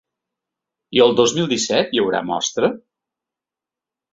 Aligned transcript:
I 0.99 1.03
el 1.05 1.13
dos 1.19 1.35
mil 1.39 1.51
disset 1.51 1.93
hi 1.97 2.01
haurà 2.05 2.23
Mostra? 2.33 2.73